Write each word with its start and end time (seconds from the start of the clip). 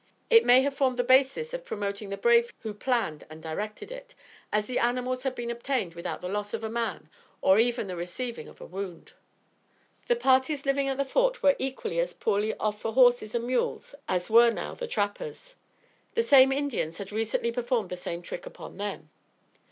It 0.31 0.47
may 0.47 0.63
have 0.63 0.73
formed 0.73 0.97
the 0.97 1.03
basis 1.03 1.53
of 1.53 1.63
promoting 1.63 2.09
the 2.09 2.17
brave 2.17 2.51
who 2.61 2.73
planned 2.73 3.23
and 3.29 3.39
directed 3.43 3.91
it, 3.91 4.15
as 4.51 4.65
the 4.65 4.79
animals 4.79 5.21
had 5.21 5.35
been 5.35 5.51
obtained 5.51 5.93
without 5.93 6.21
the 6.21 6.27
loss 6.27 6.55
of 6.55 6.63
a 6.63 6.71
man 6.71 7.07
or 7.39 7.59
even 7.59 7.85
the 7.85 7.95
receiving 7.95 8.47
of 8.47 8.59
a 8.59 8.65
wound. 8.65 9.13
The 10.07 10.15
parties 10.15 10.65
living 10.65 10.87
at 10.89 10.97
the 10.97 11.05
Fort 11.05 11.43
were 11.43 11.55
equally 11.59 11.99
as 11.99 12.13
poorly 12.13 12.55
off 12.57 12.81
for 12.81 12.93
horses 12.93 13.35
and 13.35 13.45
mules 13.45 13.93
as 14.09 14.27
were 14.27 14.49
now 14.49 14.73
the 14.73 14.87
trappers. 14.87 15.55
The 16.15 16.23
same 16.23 16.51
Indians 16.51 16.97
had 16.97 17.11
recently 17.11 17.51
performed 17.51 17.91
the 17.91 17.95
same 17.95 18.23
trick 18.23 18.47
upon 18.47 18.77
them. 18.77 19.11